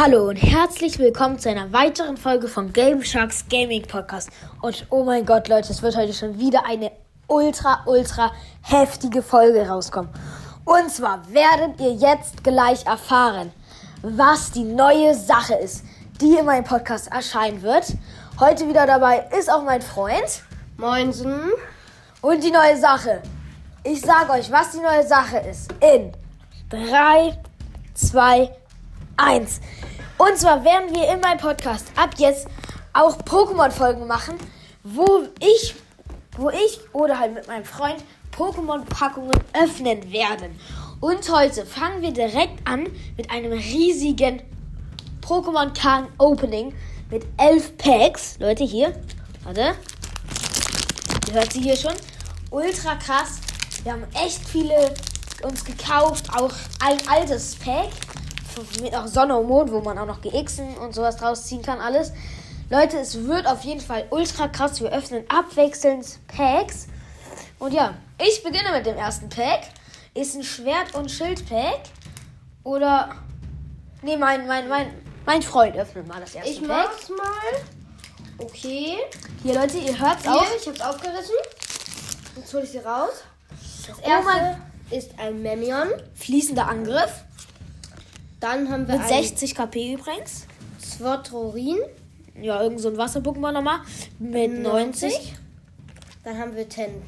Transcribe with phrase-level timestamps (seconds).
[0.00, 4.30] Hallo und herzlich willkommen zu einer weiteren Folge von Game Sharks Gaming Podcast.
[4.62, 6.92] Und oh mein Gott, Leute, es wird heute schon wieder eine
[7.26, 8.30] ultra, ultra
[8.62, 10.08] heftige Folge rauskommen.
[10.64, 13.50] Und zwar werdet ihr jetzt gleich erfahren,
[14.02, 15.82] was die neue Sache ist,
[16.20, 17.92] die in meinem Podcast erscheinen wird.
[18.38, 20.44] Heute wieder dabei ist auch mein Freund.
[20.76, 21.40] Moinsen.
[22.20, 23.20] Und die neue Sache.
[23.82, 25.72] Ich sage euch, was die neue Sache ist.
[25.82, 26.12] In
[26.70, 27.36] 3,
[27.94, 28.52] 2,
[29.16, 29.60] 1.
[30.18, 32.48] Und zwar werden wir in meinem Podcast ab jetzt
[32.92, 34.34] auch Pokémon-Folgen machen,
[34.82, 35.76] wo ich,
[36.36, 38.02] wo ich oder halt mit meinem Freund
[38.36, 40.58] Pokémon-Packungen öffnen werden.
[41.00, 44.42] Und heute fangen wir direkt an mit einem riesigen
[45.20, 46.74] Pokémon-Karten-Opening
[47.10, 48.38] mit elf Packs.
[48.40, 48.92] Leute, hier.
[49.44, 49.76] Warte.
[51.28, 51.94] Ihr hört sie hier schon.
[52.50, 53.38] Ultra krass.
[53.84, 54.92] Wir haben echt viele
[55.42, 56.26] uns gekauft.
[56.34, 57.90] Auch ein altes Pack
[58.82, 61.80] mit auch Sonne und Mond, wo man auch noch GXen und sowas draus ziehen kann,
[61.80, 62.12] alles.
[62.70, 64.80] Leute, es wird auf jeden Fall ultra krass.
[64.80, 66.86] Wir öffnen abwechselnd Packs.
[67.58, 69.60] Und ja, ich beginne mit dem ersten Pack.
[70.14, 71.80] Ist ein Schwert- und Schild-Pack.
[72.64, 73.10] Oder.
[74.02, 74.92] Nee, mein, mein, mein,
[75.26, 76.68] mein Freund öffnet mal das erste Ich Pack.
[76.90, 77.60] mach's mal.
[78.38, 78.96] Okay.
[79.42, 80.44] Hier, Leute, ihr hört's Hier, auch.
[80.60, 81.34] ich hab's aufgerissen.
[82.36, 83.10] Jetzt hol ich sie raus.
[83.86, 85.88] Das Oh erste mein- ist ein Memion.
[86.14, 87.24] Fließender Angriff.
[88.40, 90.46] Dann haben wir Mit ein 60 KP übrigens.
[90.80, 91.78] Swotrorin.
[92.40, 93.80] Ja, irgend so ein Wasser-Pokémon nochmal.
[94.18, 95.34] Mit 90.
[96.22, 97.02] Dann haben wir Ten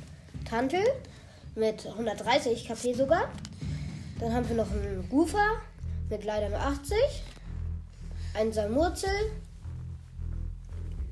[0.48, 0.83] Tantel
[1.55, 3.28] mit 130 KP sogar.
[4.19, 5.61] Dann haben wir noch einen Gufa
[6.08, 6.97] mit leider nur 80.
[8.34, 9.11] Ein Salmurzel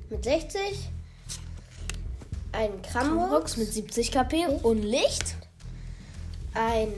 [0.09, 0.61] mit 60.
[2.51, 5.35] Ein Kramrox mit 70 KP und Licht.
[6.53, 6.89] ein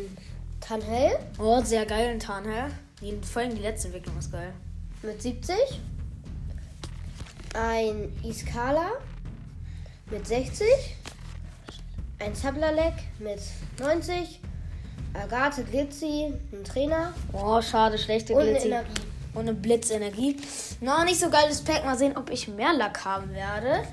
[0.61, 2.71] Tanhell Oh, sehr geil, ein Tarnhell.
[3.01, 4.53] Die, vor allem die letzte Entwicklung ist geil.
[5.01, 5.55] mit 70.
[7.53, 8.91] Ein Iskala
[10.09, 10.67] mit 60.
[12.19, 13.39] Ein Sablalek mit
[13.79, 14.39] 90.
[15.13, 17.13] Agathe Glitzy, ein Trainer.
[17.33, 18.67] Oh, schade, schlechte Und eine Glitzy.
[18.67, 19.01] Energie.
[19.33, 20.37] Und eine Blitzenergie.
[20.81, 21.83] Noch nicht so geiles Pack.
[21.83, 23.83] Mal sehen, ob ich mehr Lack haben werde.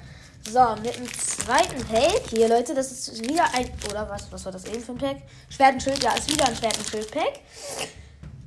[0.48, 2.22] So, mit dem zweiten Pack.
[2.30, 3.68] Hier, Leute, das ist wieder ein.
[3.90, 4.30] Oder was?
[4.30, 5.16] Was war das eben für ein Pack?
[5.48, 6.02] Schwert und Schild.
[6.02, 7.40] Ja, ist wieder ein Schwert und Schild-Pack.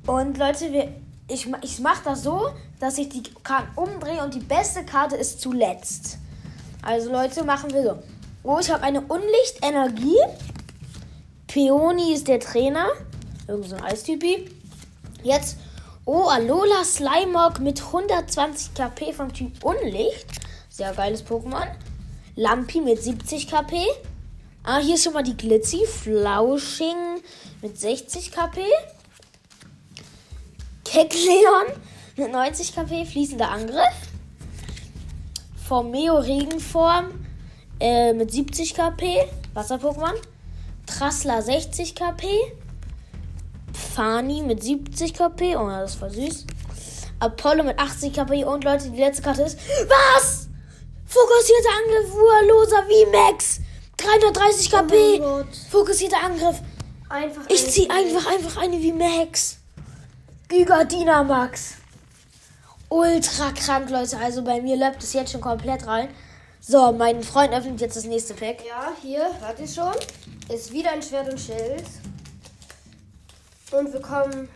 [0.06, 0.88] Und Leute, wir,
[1.28, 5.40] ich, ich mache das so, dass ich die Karten umdrehe und die beste Karte ist
[5.40, 6.18] zuletzt.
[6.82, 8.02] Also, Leute, machen wir so.
[8.42, 10.18] Oh, ich habe eine Unlichtenergie.
[11.46, 12.88] Peony ist der Trainer.
[13.46, 14.50] Irgend so ein Eistypi.
[15.22, 15.58] Jetzt,
[16.04, 20.26] oh, Alola Slimog mit 120 KP vom Typ Unlicht.
[20.68, 21.68] Sehr geiles Pokémon.
[22.34, 23.76] Lampi mit 70 KP.
[24.64, 25.86] Ah, hier ist schon mal die Glitzy.
[25.86, 27.20] Flausching
[27.60, 28.62] mit 60 KP.
[30.92, 31.72] Kekleon
[32.16, 33.06] mit 90 KP.
[33.06, 33.94] Fließender Angriff.
[35.66, 37.06] Formeo Regenform
[37.80, 39.24] äh, mit 70 KP.
[39.54, 40.12] Wasser-Pokémon.
[40.86, 42.26] Trassler 60 KP.
[43.94, 45.56] Fani mit 70 KP.
[45.56, 46.46] Oh, das war süß.
[47.20, 48.44] Apollo mit 80 KP.
[48.44, 49.58] Und Leute, die letzte Karte ist.
[49.88, 50.48] Was?
[51.06, 53.60] Fokussierter Angriff, Urloser VMAX.
[53.96, 55.22] 330 KP.
[55.22, 55.42] Oh.
[55.70, 56.60] Fokussierter Angriff.
[57.08, 59.61] Einfach Ich zieh einfach, einfach eine VMAX.
[60.52, 61.76] Giga Dynamax.
[62.90, 64.18] Ultra krank, Leute.
[64.18, 66.08] Also bei mir läuft es jetzt schon komplett rein.
[66.60, 68.58] So, mein Freund öffnet jetzt das nächste Pack.
[68.68, 69.94] Ja, hier, ihr schon?
[70.54, 71.84] Ist wieder ein Schwert und Schild.
[73.70, 74.50] Und wir kommen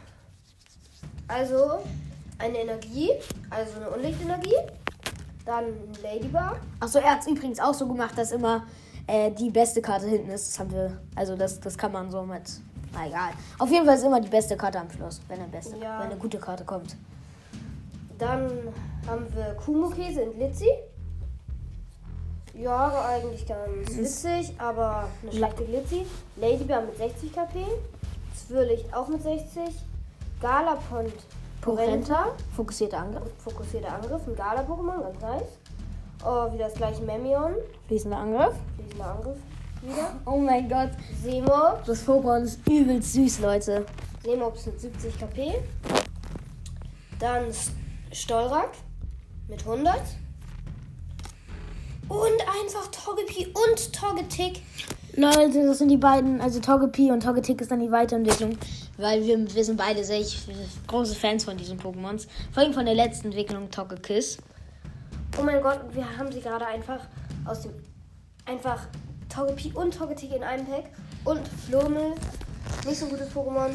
[1.28, 1.78] also
[2.36, 3.12] eine Energie,
[3.48, 4.56] also eine Unlichtenergie.
[5.46, 5.64] Dann
[6.02, 6.60] Ladybug.
[6.78, 8.66] Achso, er hat es übrigens auch so gemacht, dass immer
[9.06, 10.48] äh, die beste Karte hinten ist.
[10.48, 12.42] Das haben wir, also das, das kann man so mit.
[12.96, 13.30] Na egal.
[13.58, 16.00] Auf jeden Fall ist immer die beste Karte am Schluss, wenn eine beste, Ja.
[16.00, 16.96] wenn eine gute Karte kommt.
[18.18, 18.50] Dann
[19.06, 20.70] haben wir Kumo-Käse in Glitzy.
[22.54, 26.06] Ja, war eigentlich ganz witzig, aber eine schlechte Glitzy.
[26.36, 27.64] Ladybug mit 60 KP.
[28.34, 29.62] Zwirlicht auch mit 60.
[30.40, 31.12] Galapont
[31.60, 32.28] Porenta.
[32.54, 33.30] Fokussierter Angriff.
[33.44, 35.58] Fokussierter Angriff, ein Gala-Pokémon, ganz nice.
[36.24, 37.56] Oh, wieder das gleiche Memion.
[37.88, 38.54] Fließender Angriff.
[38.76, 39.36] Fließender Angriff
[39.86, 40.12] wieder.
[40.24, 40.90] Oh mein Gott.
[41.22, 41.86] Semox.
[41.86, 43.86] Das Pokémon ist übelst süß, Leute.
[44.24, 45.54] Semox mit 70 KP.
[47.18, 47.44] Dann
[48.12, 48.70] Stolrak
[49.48, 49.94] mit 100.
[52.08, 54.62] Und einfach Togepi und Togetic.
[55.16, 58.58] Leute, das sind die beiden, also Togepi und Togetic ist dann die Weiterentwicklung,
[58.98, 60.22] weil wir, wir sind beide sehr
[60.86, 62.26] große Fans von diesen Pokémons.
[62.52, 64.38] Vor allem von der letzten Entwicklung Togekiss.
[65.38, 67.00] Oh mein Gott, wir haben sie gerade einfach
[67.44, 67.72] aus dem.
[68.44, 68.86] Einfach
[69.36, 70.84] Togepi und Togetic in einem Pack.
[71.24, 72.14] Und Flomel.
[72.86, 73.70] Nicht so gutes Pokémon.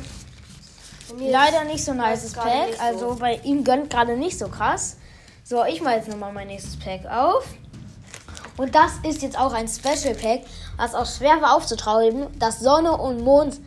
[1.17, 2.73] Leider nicht so nice Pack.
[2.75, 2.81] so.
[2.81, 4.97] Also bei ihm gönnt gerade nicht so krass.
[5.43, 7.45] So, ich mache jetzt nochmal mein nächstes Pack auf.
[8.57, 10.41] Und das ist jetzt auch ein Special Pack,
[10.77, 12.27] was auch schwer war aufzutreiben.
[12.39, 13.59] Das Sonne und Mond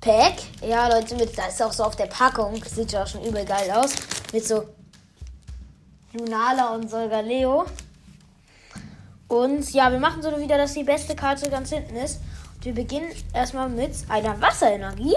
[0.00, 0.34] Pack.
[0.66, 2.62] Ja, Leute, mit, das ist auch so auf der Packung.
[2.64, 3.94] Sieht ja auch schon übel geil aus.
[4.32, 4.68] Mit so
[6.12, 7.66] Lunala und Solgaleo.
[9.28, 12.20] Und ja, wir machen so wieder, dass die beste Karte ganz hinten ist.
[12.54, 15.16] Und wir beginnen erstmal mit einer Wasserenergie.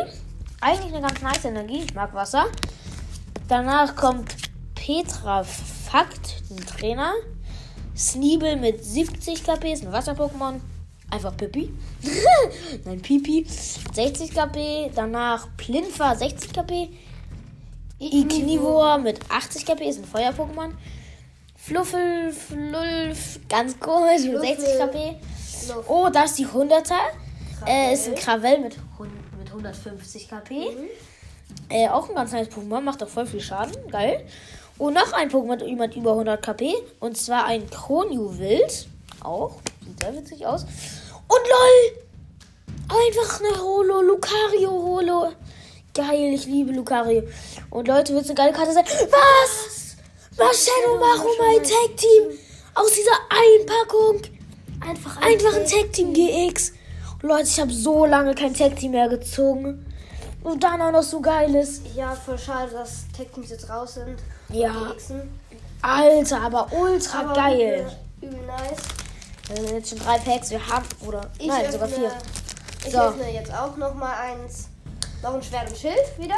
[0.61, 1.83] Eigentlich eine ganz nice Energie.
[1.83, 2.47] Ich mag Wasser.
[3.47, 4.35] Danach kommt
[4.75, 7.13] Petra Fakt, ein Trainer.
[7.95, 10.59] Sneebel mit 70 KP, ist ein Wasser-Pokémon.
[11.11, 11.73] Einfach Pippi.
[12.85, 13.45] Nein, Pipi.
[13.94, 14.91] 60 KP.
[14.94, 16.89] Danach Plinfa, 60 KP.
[18.00, 20.71] Ignivor mit 80 KP, ist ein Feuer-Pokémon.
[21.69, 25.16] Fluffel, Flulf, ganz komisch, mit 60 KP.
[25.88, 26.95] Oh, da ist die 100er.
[27.68, 28.75] Äh, ist ein Krawell mit,
[29.38, 30.68] mit 150 KP.
[31.69, 33.75] Äh, auch ein ganz nice Pokémon, macht auch voll viel Schaden.
[33.92, 34.25] Geil.
[34.80, 36.74] Und noch ein Pokémon mit über 100 KP.
[37.00, 38.88] Und zwar ein Kronjuwild.
[39.24, 39.57] Auch.
[39.86, 40.63] Sieht sehr witzig aus.
[40.63, 42.98] Und LOL!
[42.98, 44.01] Einfach eine Holo.
[44.01, 45.33] Lucario Holo.
[45.94, 47.21] Geil, ich liebe Lucario.
[47.69, 48.86] Und Leute, wird es eine geile Karte sein.
[48.86, 49.88] Was?
[50.47, 52.38] Shadow Macho, mein Tag Team?
[52.75, 54.21] Aus dieser Einpackung.
[54.81, 56.74] Einfach ein, Einfach ein Tag Team GX.
[57.21, 59.86] Und Leute, ich habe so lange kein Tag Team mehr gezogen.
[60.44, 61.81] Und dann auch noch so geiles.
[61.95, 64.18] Ja, voll schade, dass Tech-Teams jetzt raus sind.
[64.50, 64.94] Ja.
[65.81, 67.92] Alter, aber ultra Aber geil.
[68.21, 68.80] Übel, übel nice.
[69.50, 70.50] Wir sind jetzt schon drei Packs.
[70.50, 72.12] Wir haben, oder, Ich nein, öffne, sogar vier.
[72.85, 73.00] Ich So.
[73.00, 74.69] öffne jetzt auch noch mal eins.
[75.21, 76.38] Noch ein Schwert und Schild wieder.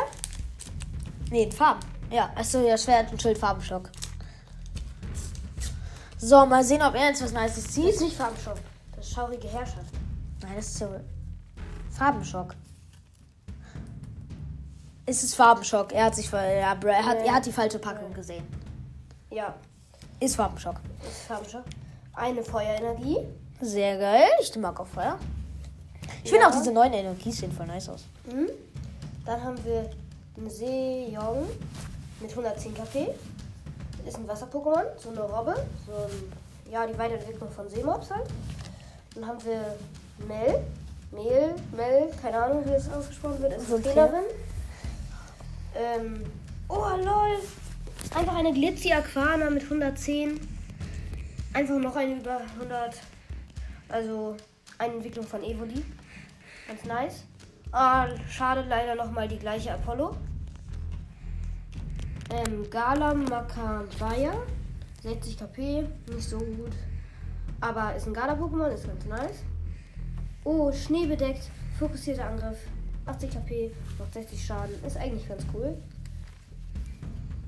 [1.30, 1.82] Nee, in Farben.
[2.12, 3.90] Ja, achso, ja, Schwert und Schild, Farbenschock.
[6.18, 8.58] So, mal sehen, ob er jetzt was Nices Das ist nicht Farbenschock.
[8.96, 9.94] Das ist schaurige Herrschaft.
[10.44, 10.90] Nein, das ist so.
[11.90, 12.56] Farbenschock.
[15.06, 15.92] Ist es Farbenschock?
[15.94, 18.46] Er hat sich, ja, bro, er hat, er hat die falsche Packung gesehen.
[19.32, 19.56] Ja,
[20.20, 20.76] Ist Farbenschock.
[21.10, 21.64] ist Farbenschock.
[22.14, 23.18] Eine Feuerenergie.
[23.62, 24.28] Sehr geil.
[24.42, 25.18] Ich mag auch Feuer.
[26.24, 26.50] Ich finde Ja.
[26.50, 28.04] auch diese neuen Energies sehen voll nice aus.
[28.26, 28.50] Mhm.
[29.26, 29.90] Dann haben wir
[30.38, 31.46] einen Seejong
[32.22, 33.08] mit 110 KP.
[34.06, 35.56] Ist ein Wasser-Pokémon, so eine Robbe.
[35.86, 38.28] So ein, ja, die Weiterentwicklung von Seemobs halt.
[39.16, 39.76] Dann haben wir
[40.28, 40.62] Mel.
[41.12, 43.54] Mel, Mel, keine Ahnung, wie es ausgesprochen wird.
[43.54, 44.24] Ist So eine ein Trainerin.
[45.76, 46.26] Ähm,
[46.70, 47.40] oh, lol.
[48.16, 50.40] Einfach eine Glitzy Aquana mit 110.
[51.54, 52.96] Einfach noch eine über 100.
[53.90, 54.38] Also
[54.78, 55.84] eine Entwicklung von Evoli.
[56.68, 57.24] Ganz nice.
[57.74, 60.16] Ah, schade, leider nochmal die gleiche Apollo.
[62.32, 64.34] Ähm, Gala Makabaya.
[65.04, 66.72] 60 KP, nicht so gut.
[67.60, 69.44] Aber ist ein Gala-Pokémon, ist ganz nice.
[70.46, 72.58] Oh, schneebedeckt, fokussierter Angriff.
[73.06, 74.82] 80 KP, macht 60 Schaden.
[74.86, 75.76] Ist eigentlich ganz cool.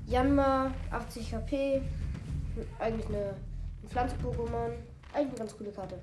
[0.06, 1.80] Yanma, 80 KP.
[2.78, 3.34] Eigentlich eine,
[3.82, 4.72] ein Pflanzen-Pokémon.
[5.14, 5.98] Eigentlich eine ganz coole Karte.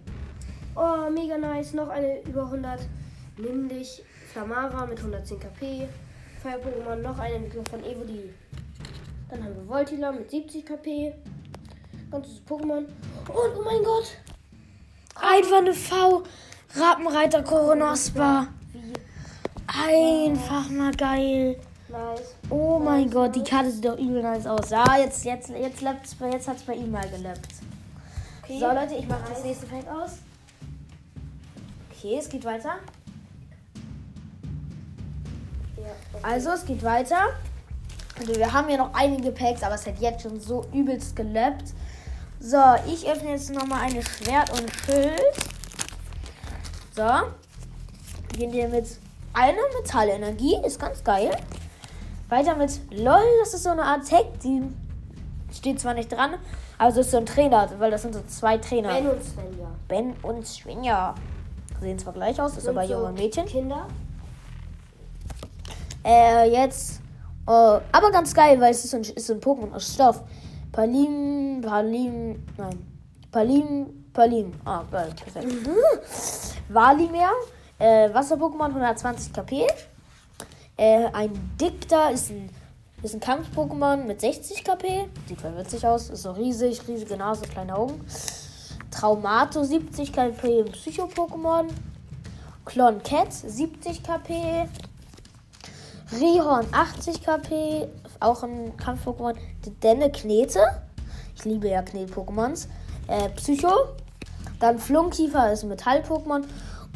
[0.76, 1.74] Oh, mega nice.
[1.74, 2.80] Noch eine über 100.
[3.38, 4.02] Nämlich
[4.32, 5.88] Flamara mit 110 KP.
[6.42, 8.34] Fire-Pokémon, noch eine Entwicklung von Evoli.
[9.32, 11.14] Dann haben wir Voltila mit 70 KP.
[12.12, 12.80] Ganz süßes Pokémon.
[12.80, 12.88] Und
[13.58, 14.06] oh mein Gott.
[15.16, 16.24] Einfach eine V.
[16.76, 18.48] Rappenreiter Koronospa.
[19.68, 21.58] Einfach mal geil.
[21.88, 22.36] nice.
[22.50, 24.70] Oh mein Gott, die Karte sieht doch übel nice aus.
[24.70, 27.48] Ja, jetzt, jetzt, jetzt, läppt's bei- jetzt hat es bei ihm mal gelappt.
[28.44, 28.60] Okay.
[28.60, 30.18] So, Leute, ich mache das nächste Pack aus.
[31.90, 32.76] Okay, es geht weiter.
[35.78, 35.84] Ja,
[36.14, 36.24] okay.
[36.24, 37.30] Also, es geht weiter.
[38.22, 41.74] Also, wir haben hier noch einige Packs, aber es hat jetzt schon so übelst gelappt.
[42.40, 45.34] So, ich öffne jetzt nochmal eine Schwert und Schild.
[46.96, 47.08] So.
[48.38, 48.86] Gehen wir mit
[49.34, 50.56] einer Metallenergie.
[50.64, 51.36] Ist ganz geil.
[52.30, 53.24] Weiter mit LOL.
[53.40, 54.78] Das ist so eine Art Tag-Team.
[55.52, 56.36] Steht zwar nicht dran,
[56.78, 58.90] aber es ist so ein Trainer, weil das sind so zwei Trainer.
[58.90, 59.68] Ben und Svenja.
[59.88, 61.16] Ben und Svenja.
[61.82, 63.48] Sehen zwar gleich aus, ist Sind aber so junge Mädchen.
[63.48, 63.88] Kinder.
[66.06, 67.01] Äh, jetzt.
[67.48, 67.52] Äh,
[67.92, 70.22] aber ganz geil, weil es ist ein, ist ein Pokémon aus Stoff.
[70.72, 72.88] Palim, Palim, nein.
[73.32, 74.52] Palim, Palim.
[74.66, 75.70] Ah, geil, perfekt.
[76.70, 77.32] Valimer,
[77.80, 79.68] äh, Wasser-Pokémon, 120 KP.
[80.78, 82.50] Äh, ein Dicta ist ein,
[83.04, 85.08] ist ein Kampf-Pokémon mit 60 KP.
[85.28, 86.10] Sieht voll witzig aus.
[86.10, 88.00] Ist so riesig, riesige Nase, kleine Augen.
[88.90, 91.68] Traumato, 70 KP, Psycho-Pokémon.
[92.66, 94.68] Clon Cat, 70 KP.
[96.12, 97.88] Rihorn 80 KP,
[98.20, 99.36] auch ein Kampf-Pokémon.
[99.82, 100.60] Denne Knete.
[101.36, 102.68] Ich liebe ja Knet-Pokémons.
[103.08, 103.72] Äh, Psycho.
[104.60, 106.44] Dann Flunkiefer ist ein Metall-Pokémon.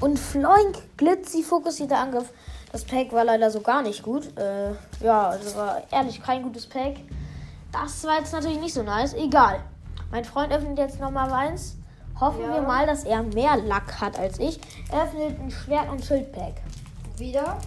[0.02, 2.32] Und Floink, Glitzy, fokussierter Angriff.
[2.72, 4.38] Das Pack war leider so gar nicht gut.
[4.38, 6.96] Äh, ja, also war ehrlich kein gutes Pack.
[7.72, 9.14] Das war jetzt natürlich nicht so nice.
[9.14, 9.62] Egal.
[10.12, 11.78] Mein Freund öffnet jetzt nochmal eins.
[12.20, 12.56] Hoffen Ja.
[12.56, 14.60] wir mal, dass er mehr Lack hat als ich.
[14.92, 16.56] Er öffnet ein Schwert- und Schildpack.
[17.18, 17.58] Wieder.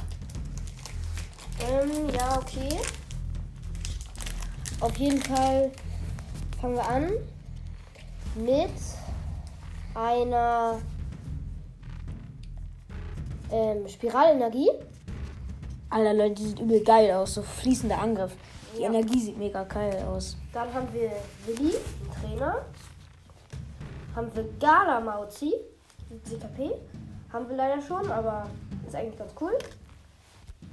[1.60, 2.78] Ähm, ja, okay.
[4.80, 5.72] Auf jeden Fall
[6.60, 7.10] fangen wir an
[8.36, 8.70] mit
[9.94, 10.78] einer
[13.50, 14.70] ähm, Spiralenergie.
[15.90, 17.34] Alter Leute, die sieht übel geil aus.
[17.34, 18.32] So fließender Angriff.
[18.76, 18.88] Die Ja.
[18.88, 20.36] Energie sieht mega geil aus.
[20.52, 21.10] Dann haben wir
[21.46, 22.64] Willi, einen Trainer.
[24.14, 25.54] Haben wir Gala Mauzi,
[26.10, 26.70] 70 KP.
[27.32, 28.46] Haben wir leider schon, aber
[28.86, 29.56] ist eigentlich ganz cool.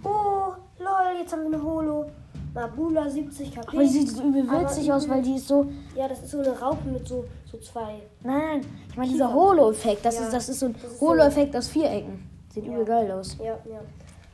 [0.06, 2.06] Oh, lol, jetzt haben wir eine Holo.
[2.54, 3.68] Mabula, 70 KP.
[3.68, 5.66] Aber die sieht so übel witzig aus, weil die ist so.
[5.96, 8.02] Ja, das ist so eine Raupe mit so, so zwei.
[8.22, 8.62] Nein, nein.
[8.90, 9.34] Ich meine, dieser.
[9.34, 10.06] Holo-Effekt.
[10.06, 12.30] Das, Ja, ist, das ist so ein ist so- Holo-Effekt aus Vierecken.
[12.54, 12.72] Sieht Ja.
[12.72, 13.36] übel geil aus.
[13.40, 13.82] Ja, ja.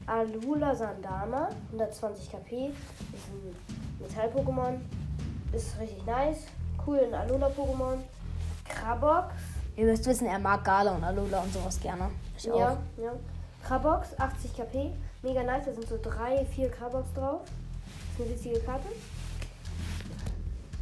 [0.06, 2.68] Alula Sandama, 120 KP.
[2.68, 2.76] Ist
[3.32, 3.56] ein
[4.00, 4.76] Metall-Pokémon.
[5.54, 6.40] Ist richtig nice.
[6.86, 7.98] Cool, ein Alola-Pokémon.
[8.68, 9.34] Krabox.
[9.76, 12.10] Ihr müsst wissen, er mag Gala und Alola und sowas gerne.
[12.38, 12.60] Ich auch.
[12.60, 13.12] Ja, ja.
[13.66, 14.92] Krabox, 80 KP.
[15.24, 17.42] Mega nice, da sind so drei, vier Krabox drauf.
[18.18, 18.88] Das ist eine witzige Karte.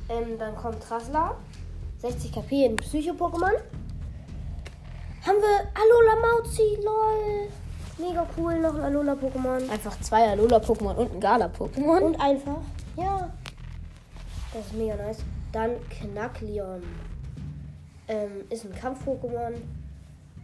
[0.07, 1.35] Ähm, dann kommt Trasla.
[1.99, 3.59] 60 KP in Psycho-Pokémon.
[5.25, 7.49] Haben wir Alola Mauzi, lol.
[7.97, 9.69] Mega cool, noch ein Alola-Pokémon.
[9.69, 11.99] Einfach zwei Alola-Pokémon und ein Gala-Pokémon.
[11.99, 12.61] Und einfach,
[12.95, 13.29] ja.
[14.53, 15.19] Das ist mega nice.
[15.51, 16.81] Dann Knackleon.
[18.07, 19.55] Ähm, ist ein Kampf-Pokémon.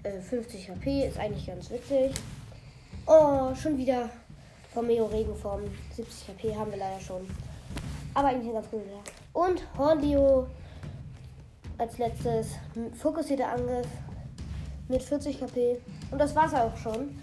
[0.03, 2.11] Äh, 50 HP, ist eigentlich ganz witzig.
[3.05, 4.09] Oh, schon wieder
[4.75, 5.61] Romeo Regenform.
[5.95, 7.27] 70 HP haben wir leider schon.
[8.13, 8.67] Aber eigentlich ganz.
[8.73, 8.81] Ja.
[9.33, 10.47] Und Horndio
[11.77, 12.47] als letztes.
[12.97, 13.87] Fokussierter Angriff
[14.87, 15.77] mit 40 KP.
[16.11, 17.19] Und das war's auch schon.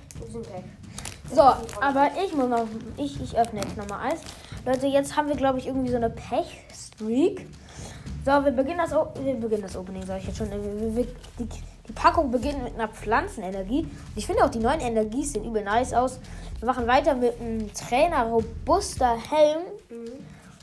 [1.35, 1.43] So,
[1.81, 2.67] aber ich muss noch.
[2.97, 4.21] Ich, ich öffne jetzt nochmal eins.
[4.67, 7.47] Leute, jetzt haben wir, glaube ich, irgendwie so eine Pech-Streak.
[8.25, 10.51] So, wir beginnen das, O- wir beginnen das Opening, sage ich jetzt schon.
[10.51, 11.07] Wir, wir, wir,
[11.89, 13.87] die, Packung beginnt mit einer Pflanzenenergie.
[14.17, 16.19] Ich finde auch die neuen Energies sehen übel nice aus.
[16.59, 19.63] Wir machen weiter mit einem Trainer robuster Helm.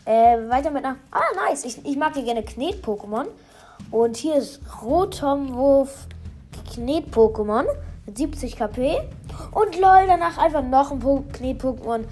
[0.06, 0.96] Äh, weiter mit einer.
[1.12, 1.66] Ah, nice.
[1.66, 3.26] Ich, ich mag hier gerne Knet-Pokémon.
[3.92, 6.08] Und hier ist Rotomwurf
[6.74, 7.66] Knet-Pokémon
[8.06, 8.98] mit 70 KP.
[9.52, 12.06] Und lol, danach einfach noch ein Po- Knet-Pokémon.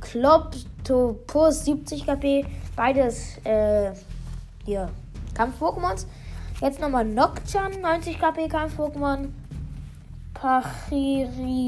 [0.00, 2.44] Kloptopus 70 KP.
[2.76, 3.90] Beides äh,
[4.64, 4.88] hier
[5.34, 6.06] Kampf-Pokémons.
[6.60, 9.28] Jetzt nochmal Nocturne 90 KP Kampf-Pokémon.
[10.32, 11.60] Pachirisu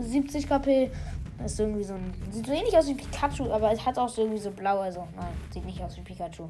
[0.00, 0.90] 70 KP.
[1.38, 2.12] Das ist irgendwie so ein.
[2.30, 4.80] Sieht so ähnlich aus wie Pikachu, aber es hat auch so irgendwie so blau.
[4.80, 6.44] Also, nein, sieht nicht aus wie Pikachu.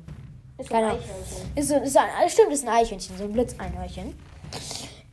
[0.57, 0.97] Ist Keine ein.
[0.97, 1.53] Eichhörnchen.
[1.57, 4.15] Ist, so, ist ein, alles stimmt, ist ein Eichhörnchen, so ein Blitzeinhörnchen.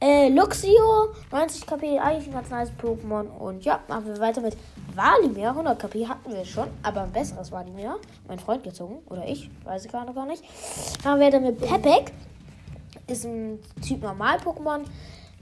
[0.01, 3.27] Äh, Luxio, 90 KP, eigentlich ein ganz nice Pokémon.
[3.39, 4.55] Und ja, machen wir weiter mit
[4.93, 5.49] Valimir.
[5.49, 7.97] 100 KP hatten wir schon, aber ein besseres Valimir.
[8.27, 10.43] Mein Freund gezogen, oder ich, weiß ich gerade gar nicht.
[11.03, 12.11] Machen wir weiter mit Pepek.
[13.07, 14.85] Ist ein Typ Normal-Pokémon.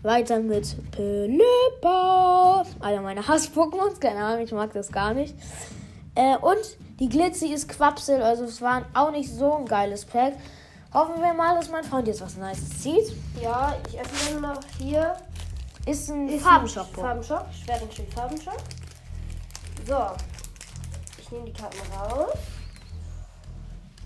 [0.01, 2.65] Weiter mit Pelipper.
[2.81, 3.99] Einer meiner Hass-Pokémons.
[3.99, 5.33] Keine Ahnung, ich mag das gar nicht.
[6.15, 6.57] Äh, und
[6.99, 8.21] die Glitzy ist Quapsel.
[8.21, 10.33] Also es war auch nicht so ein geiles Pack.
[10.93, 13.13] Hoffen wir mal, dass mein Freund jetzt was Nices zieht.
[13.41, 15.15] Ja, ich öffne noch hier.
[15.85, 16.87] Ist ein Ist Farbenschock.
[16.89, 17.45] ein Farbenschock.
[17.63, 18.57] Schwert und Schild Farbenschock.
[19.87, 19.97] So.
[21.17, 22.31] Ich nehme die Karten raus.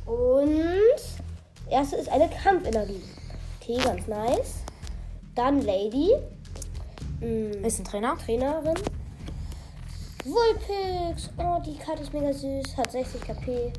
[0.06, 3.04] Und erste ist eine Kampfenergie.
[3.68, 4.64] Okay, ganz nice.
[5.36, 6.14] Dann Lady.
[7.20, 8.18] Mm, Ist ein Trainer.
[8.18, 8.76] Trainerin.
[10.24, 11.30] Vulpix.
[11.38, 12.78] Oh, die Karte ist mega süß.
[12.78, 13.74] Hat 60 KP.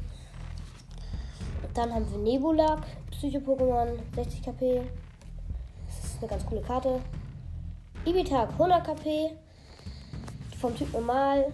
[1.73, 2.83] Dann haben wir Nebulak.
[3.13, 3.99] Psycho-Pokémon.
[4.15, 4.83] 60 KP.
[5.87, 7.01] Das ist eine ganz coole Karte.
[8.05, 9.31] Ibitak 100 KP.
[10.61, 11.51] Vom Typ normal.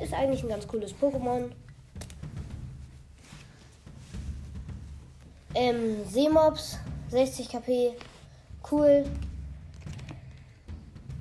[0.00, 1.50] Ist eigentlich ein ganz cooles Pokémon.
[5.56, 6.78] Ähm, Seemops
[7.14, 7.92] 60 KP.
[8.70, 9.04] Cool.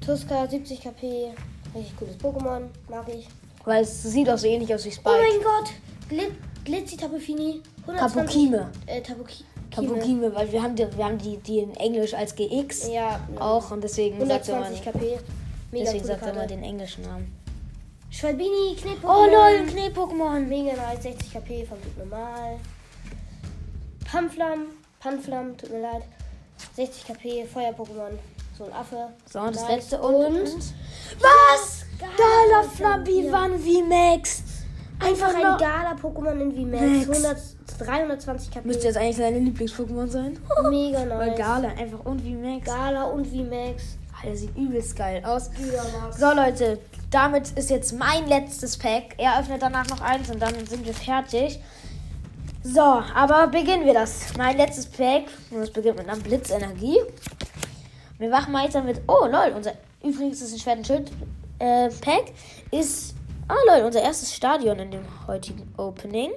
[0.06, 1.32] Tuska 70 KP.
[1.76, 2.70] Richtig cooles Pokémon.
[2.90, 3.28] Mag ich.
[3.66, 5.10] Weil es sieht auch so ähnlich aus wie Oh Spike.
[5.18, 5.72] mein Gott!
[6.10, 6.32] Glit
[6.66, 7.62] Glitzy Tapufini.
[7.88, 8.72] 120 Tapukime.
[8.88, 12.90] Äh, Tapuki Tapukime, weil wir haben, die, wir haben die, die in Englisch als GX
[12.92, 13.20] Ja.
[13.40, 15.20] auch und deswegen sagt er mal, 120 KP.
[15.72, 16.54] Mega deswegen sagt er mal Karte.
[16.56, 17.34] den englischen Namen.
[18.12, 20.42] Schwalbini, Knet Oh lol, ein Knet-Pokémon.
[20.48, 22.60] Mega nice, 60 KP vom Typ normal.
[24.06, 24.68] Pamflam,
[25.04, 26.04] Panflam, tut mir leid.
[26.76, 28.18] 60 KP, Feuer-Pokémon.
[28.58, 29.10] So ein Affe.
[29.30, 30.46] So, und das letzte Und und.
[31.20, 31.86] Was?
[32.00, 33.32] Gala Gala Flambi ja.
[33.34, 33.52] Van
[33.90, 34.44] Max.
[35.00, 35.58] einfach Einfach ein.
[35.58, 37.06] Gala-Pokémon in Max.
[37.06, 37.58] VMAX.
[37.78, 38.68] 100, 320 KP.
[38.68, 40.40] Müsste jetzt eigentlich seine Lieblings-Pokémon sein.
[40.70, 41.38] Mega Weil nice.
[41.38, 42.66] Gala einfach und wie Max.
[42.66, 43.98] Gala und VMAX.
[44.24, 45.50] Der sieht übelst geil aus.
[46.18, 46.80] So, Leute,
[47.12, 49.16] damit ist jetzt mein letztes Pack.
[49.18, 51.60] Er öffnet danach noch eins und dann sind wir fertig.
[52.64, 54.36] So, aber beginnen wir das.
[54.38, 55.24] Mein letztes Pack.
[55.52, 56.98] Und es beginnt mit einer Blitzenergie.
[58.18, 59.02] Wir machen weiter mit.
[59.08, 59.74] Oh, lol, unser.
[60.02, 61.12] Übrigens ist ein Schwert und Schild
[61.60, 62.32] äh, Pack.
[62.72, 63.16] Ist.
[63.50, 66.32] Ah, lol, unser erstes Stadion in dem heutigen Opening.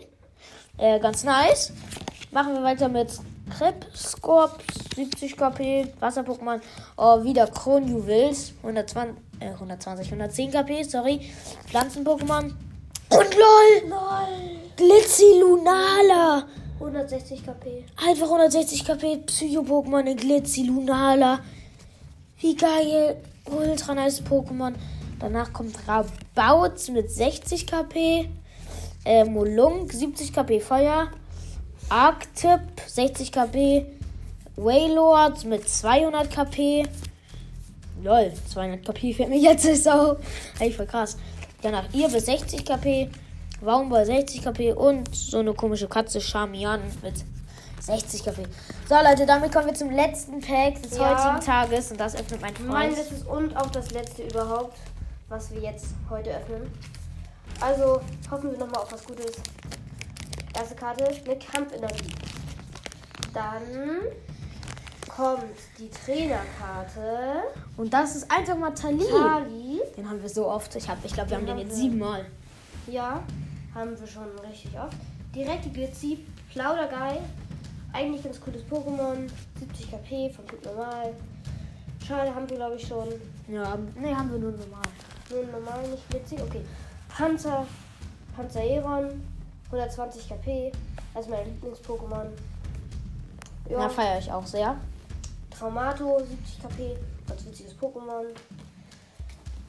[0.79, 1.73] Äh, ganz nice.
[2.33, 3.09] Machen wir weiter mit
[3.57, 4.65] Krebskorps,
[4.97, 6.61] 70 KP, Wasser-Pokémon.
[6.97, 11.31] Oh, wieder Kronjuwels, 120, äh, 120, 110 KP, sorry.
[11.69, 12.53] Pflanzen-Pokémon.
[13.11, 13.89] Und lol!
[13.89, 14.56] Lol.
[14.77, 16.47] Glitzy-Lunala!
[16.79, 17.85] 160 KP.
[17.97, 21.41] Einfach 160 KP Psycho-Pokémon in Glitzy-Lunala.
[22.39, 23.17] Wie geil.
[23.47, 24.75] Ultra nice Pokémon.
[25.19, 28.29] Danach kommt Rabauz mit 60 KP.
[29.07, 31.11] Äh, Molunk 70 KP Feuer.
[31.89, 33.87] Arctip 60 KP.
[34.57, 36.87] Waylord mit 200 KP.
[38.03, 40.17] Lol, 200 KP fällt mir jetzt nicht so.
[40.61, 41.17] Eigentlich voll krass.
[41.63, 43.09] Danach ihr bis 60 KP.
[43.61, 47.15] Waumball 60 KP und so eine komische Katze Charmian mit
[47.81, 48.43] 60 KP.
[48.89, 51.11] So Leute, damit kommen wir zum letzten Pack des Ja.
[51.33, 52.69] heutigen Tages und das öffnet mein Freund.
[52.69, 54.77] Mein letztes und auch das letzte überhaupt,
[55.29, 56.71] was wir jetzt heute öffnen.
[57.61, 59.33] Also hoffen wir nochmal auf was Gutes.
[60.55, 62.13] Erste Karte, eine Kampfenergie.
[63.33, 63.63] Dann
[65.15, 65.45] kommt
[65.79, 67.43] die Trainerkarte.
[67.77, 69.05] Und das ist einfach mal Tali.
[69.05, 69.81] Tali.
[69.97, 70.75] Den haben wir so oft.
[70.77, 72.27] Ich, hab, ich glaube, wir haben den Den jetzt siebenmal.
[72.87, 73.23] Ja,
[73.77, 74.97] haben wir schon richtig oft.
[75.35, 77.21] Direkt die Glitzy, Plaudergeil.
[77.93, 79.31] Eigentlich ganz cooles Pokémon.
[79.59, 81.15] 70 KP von Typ Normal.
[82.07, 83.09] Schade haben wir glaube ich schon.
[83.49, 84.83] Ja, nee, haben wir nur normal.
[85.31, 86.37] Nur normal, nicht Glitzy.
[86.41, 86.63] Okay.
[87.09, 87.67] Panzer,
[88.35, 89.23] Panzereron.
[89.67, 90.73] 120 KP.
[91.15, 92.29] Also mein Lieblings-Pokémon.
[93.69, 93.81] Ja.
[93.81, 94.77] Ja, feiere ich auch sehr.
[95.51, 96.97] Traumato, 70 KP.
[97.27, 98.27] Ganz witziges Pokémon.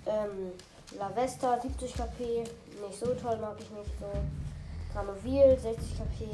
[0.05, 0.51] Ähm,
[0.97, 2.43] Lavesta, 70 KP.
[2.85, 4.05] Nicht so toll, mag ich nicht so.
[4.93, 6.25] Granovil, 60 KP.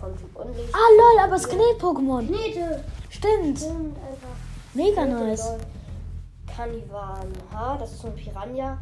[0.00, 0.72] Von Typ Unlicht.
[0.72, 2.26] Ah, lol, aber Skelet-Pokémon.
[2.26, 2.84] Knete!
[3.10, 3.58] Stimmt.
[3.58, 4.36] Stimmt, einfach.
[4.74, 5.44] Mega Knete, nice.
[5.44, 5.58] lol.
[6.46, 8.78] Canivan H, das ist so ein Piranha.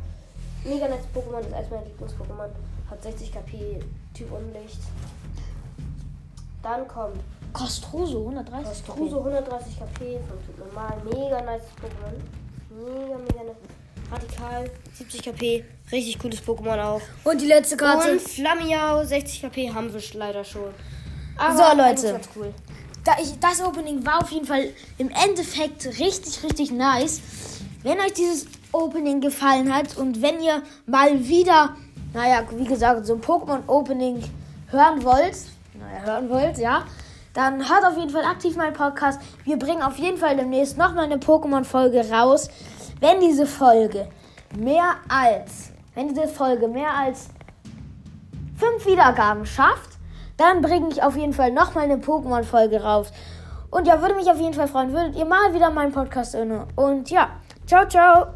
[0.65, 2.51] Mega nettes Pokémon, ist eines meiner Lieblings-Pokémon.
[2.91, 3.81] Hat 60 KP,
[4.15, 4.81] Typ Unlicht.
[6.63, 7.21] Dann kommt
[7.53, 10.99] Kostroso, 130 Kostruso, 130 KP von Typ Normal.
[11.05, 12.15] Mega nice Pokémon.
[12.71, 13.57] Mega, mega nice.
[14.11, 15.65] Radikal, 70 KP.
[15.91, 17.01] Richtig cooles Pokémon auch.
[17.25, 18.13] Und die letzte Karte.
[18.13, 20.73] Und Flammiau, 60 KP haben wir leider schon.
[21.39, 22.21] So, Leute.
[22.35, 22.55] cool.
[23.41, 27.21] das Opening war auf jeden Fall im Endeffekt richtig, richtig nice.
[27.83, 31.77] Wenn euch dieses Opening gefallen hat und wenn ihr mal wieder,
[32.15, 34.25] naja, wie gesagt, so ein Pokémon-Opening
[34.71, 35.37] hören wollt,
[35.79, 36.85] naja, hören wollt, ja,
[37.35, 39.21] dann hört auf jeden Fall aktiv meinen Podcast.
[39.45, 42.49] Wir bringen auf jeden Fall demnächst nochmal eine Pokémon-Folge raus.
[43.01, 44.09] Wenn diese Folge
[44.57, 47.29] mehr als, wenn diese Folge mehr als
[48.57, 49.91] fünf Wiedergaben schafft,
[50.37, 53.13] dann bringe ich auf jeden Fall nochmal eine Pokémon-Folge raus.
[53.71, 56.65] Und ja, würde mich auf jeden Fall freuen, würdet ihr mal wieder meinen Podcast hören.
[56.77, 57.31] Und ja,
[57.67, 58.36] ciao, ciao.